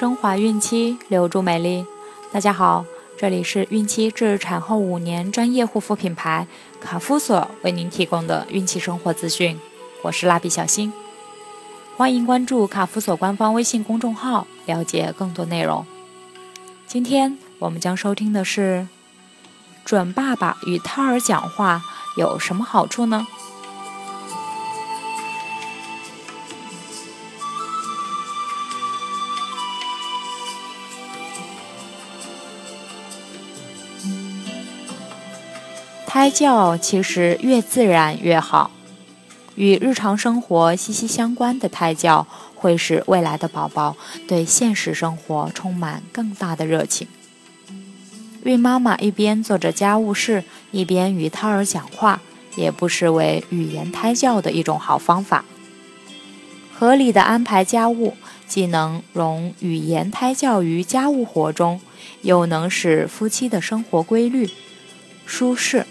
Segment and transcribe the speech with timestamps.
[0.00, 1.84] 升华孕期，留住美丽。
[2.32, 2.86] 大家好，
[3.18, 6.46] 这里是孕期至产后五年专业护肤品牌
[6.80, 9.60] 卡夫索为您提供的孕期生活资讯。
[10.00, 10.90] 我是蜡笔小新，
[11.98, 15.84] 欢迎关注卡夫索官方微信公众号，了解更多内容。
[16.86, 18.88] 今天我们将收听的是：
[19.84, 21.82] 准爸爸与胎儿讲话
[22.16, 23.26] 有什么好处呢？
[36.12, 38.72] 胎教其实越自然越好，
[39.54, 43.96] 与日常生活息息相关的胎教会使未来的宝宝
[44.26, 47.06] 对现实生活充满更大的热情。
[48.42, 50.42] 孕妈妈一边做着家务事，
[50.72, 52.20] 一边与胎儿讲话，
[52.56, 55.44] 也不失为语言胎教的一种好方法。
[56.74, 58.16] 合理的安排家务，
[58.48, 61.80] 既能融语言胎教于家务活中，
[62.22, 64.50] 又能使夫妻的生活规律、
[65.24, 65.86] 舒适。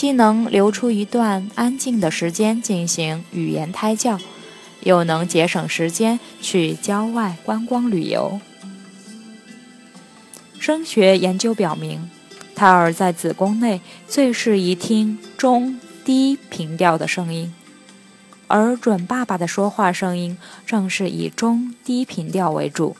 [0.00, 4.18] 既能留出一段安静的时间进行语言胎教，
[4.82, 8.40] 又能节省时间去郊外观光旅游。
[10.58, 12.08] 声学研究表明，
[12.54, 17.52] 胎儿在子宫内最适宜听中低频调的声音，
[18.46, 22.96] 而准爸爸的说话声音正是以中低频调为主。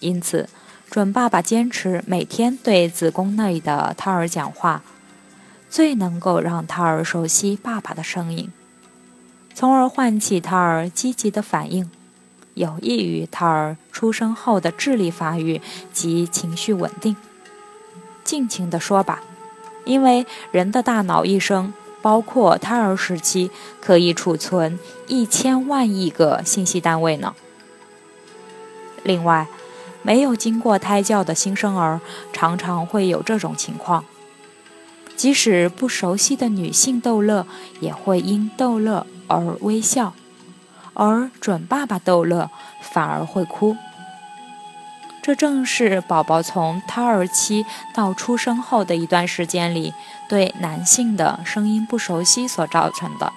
[0.00, 0.50] 因此，
[0.90, 4.82] 准爸爸坚持每天对子宫内的胎儿讲话。
[5.68, 8.52] 最能够让胎儿熟悉爸爸的声音，
[9.54, 11.90] 从而唤起胎儿积极的反应，
[12.54, 15.60] 有益于胎儿出生后的智力发育
[15.92, 17.16] 及情绪稳定。
[18.24, 19.22] 尽情地说吧，
[19.84, 27.34] 因为人的大脑一生，包括胎儿时期，可以储存一千万亿个信息单位呢。
[29.02, 29.46] 另外，
[30.02, 32.00] 没有经过胎教的新生儿，
[32.32, 34.04] 常常会有这种情况。
[35.16, 37.46] 即使不熟悉的女性逗乐，
[37.80, 40.12] 也会因逗乐而微笑；
[40.94, 42.50] 而准爸爸逗乐，
[42.82, 43.76] 反而会哭。
[45.22, 49.92] 这正是宝宝从胎儿期到出生后的一段时间里，
[50.28, 53.32] 对男性的声音不熟悉所造成的。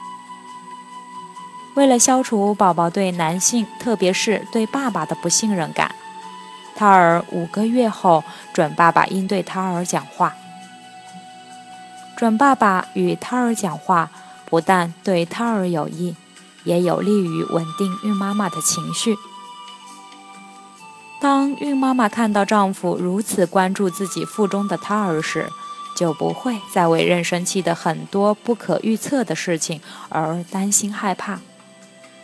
[1.76, 5.96] 为了消除宝宝对男性，特别是对爸爸的不信任感，
[6.76, 8.24] 胎儿五个月后，
[8.54, 10.36] 准爸爸应对胎儿讲话。
[12.20, 14.12] 准爸爸与胎儿讲话，
[14.44, 16.18] 不但对胎儿有益，
[16.66, 19.16] 也有利于稳定孕妈妈的情绪。
[21.22, 25.48] 当孕妈妈看到丈夫如此关注自己腹中的胎儿时，
[25.96, 29.80] 就不会再为妊娠期的很多不可预测的事情
[30.10, 31.40] 而担心害怕，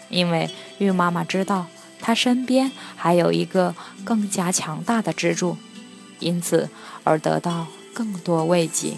[0.10, 1.68] 因为孕妈妈知道
[2.02, 3.74] 她身边还有一个
[4.04, 5.56] 更加强大的支柱，
[6.20, 6.70] 因此
[7.06, 8.98] 而得到更多慰藉。